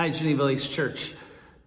Hi, 0.00 0.08
Geneva 0.08 0.44
Lakes 0.44 0.66
Church. 0.66 1.12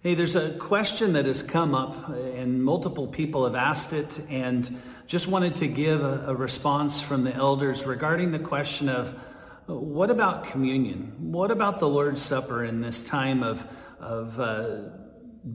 Hey, 0.02 0.16
there's 0.16 0.36
a 0.36 0.58
question 0.58 1.14
that 1.14 1.28
has 1.28 1.44
come 1.44 1.76
up, 1.76 2.10
and 2.10 2.64
multiple 2.64 3.06
people 3.06 3.46
have 3.46 3.54
asked 3.54 3.94
it, 3.94 4.08
and 4.28 4.82
just 5.06 5.28
wanted 5.28 5.58
to 5.58 5.68
give 5.68 6.04
a, 6.04 6.30
a 6.30 6.36
response 6.36 7.00
from 7.00 7.26
the 7.26 7.32
elders 7.36 7.86
regarding 7.86 8.32
the 8.32 8.40
question 8.40 8.90
of 8.90 9.14
what 9.68 10.10
about 10.10 10.46
communion? 10.46 11.32
What 11.32 11.52
about 11.52 11.80
the 11.80 11.88
Lord's 11.88 12.24
Supper 12.24 12.64
in 12.64 12.82
this 12.82 13.06
time 13.06 13.44
of, 13.44 13.68
of 14.00 14.40
uh, 14.40 14.90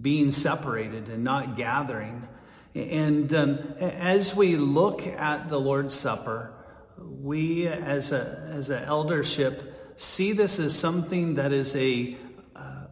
being 0.00 0.30
separated 0.30 1.08
and 1.08 1.24
not 1.24 1.56
gathering? 1.56 2.28
And 2.76 3.34
um, 3.34 3.58
as 3.80 4.36
we 4.36 4.56
look 4.56 5.04
at 5.04 5.48
the 5.48 5.58
Lord's 5.58 5.96
Supper, 5.96 6.54
we 6.96 7.66
as 7.66 8.12
a 8.12 8.48
as 8.52 8.70
an 8.70 8.84
eldership 8.84 9.96
see 9.96 10.30
this 10.32 10.60
as 10.60 10.78
something 10.78 11.34
that 11.34 11.52
is 11.52 11.74
a 11.74 12.16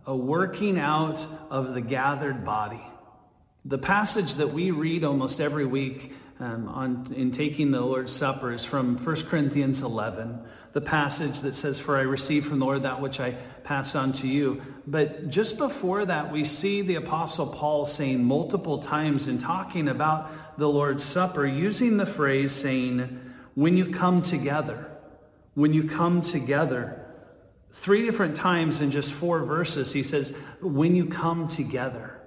a 0.06 0.16
working 0.16 0.78
out 0.78 1.24
of 1.50 1.74
the 1.74 1.80
gathered 1.80 2.44
body. 2.44 2.82
The 3.64 3.78
passage 3.78 4.34
that 4.34 4.52
we 4.52 4.70
read 4.70 5.02
almost 5.02 5.40
every 5.40 5.66
week 5.66 6.12
um, 6.38 6.68
on, 6.68 7.12
in 7.16 7.32
taking 7.32 7.72
the 7.72 7.80
Lord's 7.80 8.14
Supper 8.14 8.52
is 8.52 8.62
from 8.62 8.98
1 8.98 9.16
Corinthians 9.22 9.82
11, 9.82 10.38
the 10.74 10.80
passage 10.80 11.40
that 11.40 11.56
says, 11.56 11.80
For 11.80 11.96
I 11.96 12.02
received 12.02 12.46
from 12.46 12.60
the 12.60 12.66
Lord 12.66 12.84
that 12.84 13.00
which 13.00 13.18
I 13.18 13.32
pass 13.64 13.96
on 13.96 14.12
to 14.14 14.28
you. 14.28 14.62
But 14.86 15.28
just 15.28 15.56
before 15.56 16.04
that, 16.04 16.30
we 16.30 16.44
see 16.44 16.82
the 16.82 16.96
Apostle 16.96 17.48
Paul 17.48 17.86
saying 17.86 18.22
multiple 18.22 18.78
times 18.78 19.26
in 19.26 19.38
talking 19.38 19.88
about 19.88 20.58
the 20.58 20.68
Lord's 20.68 21.02
Supper, 21.02 21.44
using 21.44 21.96
the 21.96 22.06
phrase 22.06 22.52
saying, 22.52 23.18
When 23.54 23.76
you 23.76 23.90
come 23.90 24.22
together, 24.22 24.88
when 25.54 25.72
you 25.72 25.88
come 25.88 26.22
together. 26.22 27.02
Three 27.72 28.04
different 28.04 28.36
times 28.36 28.80
in 28.80 28.90
just 28.90 29.12
four 29.12 29.44
verses, 29.44 29.92
he 29.92 30.02
says, 30.02 30.34
when 30.60 30.96
you 30.96 31.06
come 31.06 31.48
together. 31.48 32.20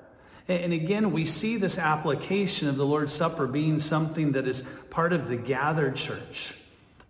And 0.48 0.74
again, 0.74 1.12
we 1.12 1.26
see 1.26 1.58
this 1.58 1.78
application 1.78 2.68
of 2.70 2.78
the 2.78 2.86
Lord's 2.86 3.14
Supper 3.14 3.46
being 3.46 3.80
something 3.80 4.32
that 4.32 4.48
is 4.48 4.64
part 4.90 5.14
of 5.14 5.28
the 5.28 5.38
gathered 5.38 5.96
church. 5.96 6.56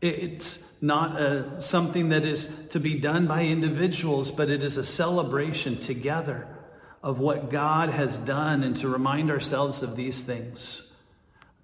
It's 0.01 0.63
not 0.81 1.19
a, 1.19 1.61
something 1.61 2.09
that 2.09 2.25
is 2.25 2.51
to 2.71 2.79
be 2.79 2.99
done 2.99 3.27
by 3.27 3.43
individuals, 3.43 4.31
but 4.31 4.49
it 4.49 4.63
is 4.63 4.77
a 4.77 4.85
celebration 4.85 5.79
together 5.79 6.47
of 7.01 7.19
what 7.19 7.49
God 7.49 7.89
has 7.89 8.17
done 8.17 8.63
and 8.63 8.75
to 8.77 8.89
remind 8.89 9.31
ourselves 9.31 9.83
of 9.83 9.95
these 9.95 10.21
things. 10.21 10.81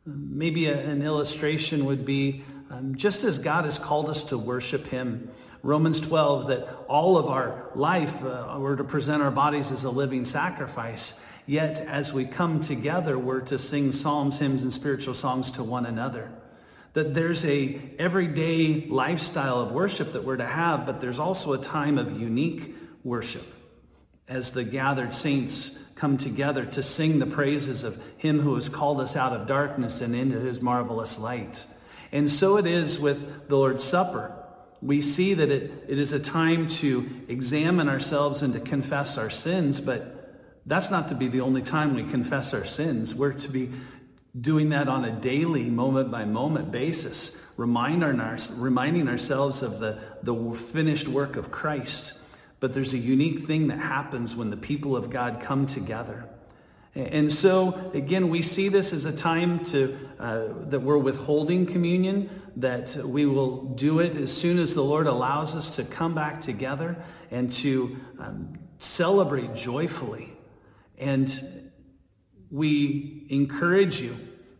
Maybe 0.05 0.67
a, 0.67 0.77
an 0.77 1.01
illustration 1.01 1.85
would 1.85 2.05
be 2.05 2.43
um, 2.69 2.95
just 2.95 3.23
as 3.23 3.37
God 3.37 3.65
has 3.65 3.77
called 3.77 4.09
us 4.09 4.23
to 4.25 4.37
worship 4.37 4.87
him 4.87 5.29
Romans 5.65 5.99
12, 5.99 6.49
that 6.49 6.67
all 6.87 7.17
of 7.17 7.25
our 7.25 7.71
life 7.73 8.23
uh, 8.23 8.55
we're 8.59 8.75
to 8.75 8.83
present 8.83 9.23
our 9.23 9.31
bodies 9.31 9.71
as 9.71 9.83
a 9.83 9.89
living 9.89 10.23
sacrifice. 10.23 11.19
Yet 11.47 11.79
as 11.79 12.13
we 12.13 12.25
come 12.25 12.61
together, 12.61 13.17
we're 13.17 13.41
to 13.41 13.57
sing 13.57 13.91
psalms, 13.91 14.37
hymns, 14.37 14.61
and 14.61 14.71
spiritual 14.71 15.15
songs 15.15 15.49
to 15.51 15.63
one 15.63 15.87
another. 15.87 16.31
That 16.93 17.15
there's 17.15 17.43
a 17.45 17.81
everyday 17.97 18.85
lifestyle 18.85 19.59
of 19.59 19.71
worship 19.71 20.13
that 20.13 20.23
we're 20.23 20.37
to 20.37 20.45
have, 20.45 20.85
but 20.85 21.01
there's 21.01 21.17
also 21.17 21.53
a 21.53 21.57
time 21.57 21.97
of 21.97 22.21
unique 22.21 22.75
worship 23.03 23.51
as 24.27 24.51
the 24.51 24.63
gathered 24.63 25.15
saints 25.15 25.75
come 25.95 26.19
together 26.19 26.67
to 26.67 26.83
sing 26.83 27.17
the 27.17 27.25
praises 27.25 27.83
of 27.83 27.99
him 28.17 28.39
who 28.39 28.53
has 28.53 28.69
called 28.69 29.01
us 29.01 29.15
out 29.15 29.33
of 29.33 29.47
darkness 29.47 29.99
and 29.99 30.15
into 30.15 30.39
his 30.39 30.61
marvelous 30.61 31.17
light. 31.17 31.65
And 32.11 32.29
so 32.29 32.57
it 32.57 32.67
is 32.67 32.99
with 32.99 33.47
the 33.47 33.57
Lord's 33.57 33.83
Supper 33.83 34.44
we 34.85 35.01
see 35.01 35.33
that 35.33 35.49
it, 35.49 35.85
it 35.87 35.97
is 35.97 36.13
a 36.13 36.19
time 36.19 36.67
to 36.67 37.09
examine 37.27 37.89
ourselves 37.89 38.43
and 38.43 38.53
to 38.53 38.59
confess 38.59 39.17
our 39.17 39.31
sins, 39.31 39.79
but 39.79 40.61
that's 40.67 40.91
not 40.91 41.09
to 41.09 41.15
be 41.15 41.27
the 41.27 41.41
only 41.41 41.63
time 41.63 41.95
we 41.95 42.03
confess 42.03 42.53
our 42.53 42.65
sins. 42.65 43.15
We're 43.15 43.33
to 43.33 43.49
be 43.49 43.71
doing 44.39 44.69
that 44.69 44.87
on 44.87 45.03
a 45.03 45.11
daily, 45.11 45.69
moment 45.71 46.11
by 46.11 46.25
moment 46.25 46.71
basis, 46.71 47.35
remind 47.57 48.03
our, 48.03 48.37
reminding 48.57 49.07
ourselves 49.07 49.63
of 49.63 49.79
the, 49.79 49.99
the 50.21 50.53
finished 50.53 51.07
work 51.07 51.35
of 51.35 51.49
Christ. 51.49 52.13
But 52.59 52.73
there's 52.73 52.93
a 52.93 52.99
unique 52.99 53.39
thing 53.47 53.67
that 53.67 53.79
happens 53.79 54.35
when 54.35 54.51
the 54.51 54.57
people 54.57 54.95
of 54.95 55.09
God 55.09 55.41
come 55.41 55.65
together. 55.65 56.29
And 56.95 57.31
so, 57.31 57.91
again, 57.93 58.29
we 58.29 58.41
see 58.41 58.69
this 58.69 58.93
as 58.93 59.03
a 59.03 59.11
time 59.11 59.65
to, 59.65 59.99
uh, 60.17 60.47
that 60.69 60.79
we're 60.79 60.97
withholding 60.97 61.65
communion, 61.65 62.29
that 62.55 62.95
we 62.95 63.25
will 63.25 63.63
do 63.75 63.99
it 63.99 64.15
as 64.15 64.31
soon 64.31 64.59
as 64.59 64.73
the 64.73 64.81
Lord 64.81 65.05
allows 65.05 65.55
us 65.55 65.75
to 65.75 65.83
come 65.83 66.15
back 66.15 66.41
together 66.41 66.95
and 67.31 67.51
to 67.51 67.97
um, 68.17 68.59
celebrate 68.79 69.55
joyfully. 69.55 70.31
And 70.97 71.71
we 72.49 73.27
encourage 73.29 73.99
you 73.99 74.17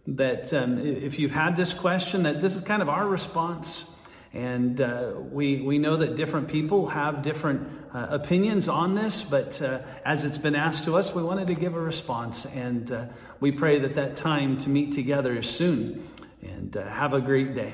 that 0.08 0.54
um, 0.54 0.78
if 0.80 1.18
you've 1.18 1.32
had 1.32 1.56
this 1.56 1.74
question, 1.74 2.24
that 2.24 2.42
this 2.42 2.58
is 2.58 2.62
kind 2.64 2.82
of 2.82 2.90
our 2.90 3.08
response. 3.08 3.86
And 4.34 4.82
uh, 4.82 5.14
we, 5.18 5.62
we 5.62 5.78
know 5.78 5.96
that 5.96 6.18
different 6.18 6.50
people 6.50 6.88
have 6.88 7.22
different 7.22 7.70
uh, 7.96 8.08
opinions 8.10 8.68
on 8.68 8.94
this, 8.94 9.24
but 9.24 9.62
uh, 9.62 9.80
as 10.04 10.26
it's 10.26 10.38
been 10.38 10.54
asked 10.54 10.84
to 10.84 10.98
us, 10.98 11.16
we 11.16 11.24
wanted 11.24 11.48
to 11.48 11.56
give 11.56 11.76
a 11.76 11.80
response. 11.80 12.46
And 12.46 12.92
uh, 12.92 13.06
we 13.40 13.54
pray 13.54 13.80
that 13.80 13.96
that 13.96 14.18
time 14.18 14.58
to 14.60 14.70
meet 14.70 14.94
together 14.94 15.38
is 15.38 15.50
soon. 15.50 16.06
And 16.42 16.76
uh, 16.76 16.86
have 16.86 17.14
a 17.14 17.22
great 17.22 17.56
day. 17.56 17.74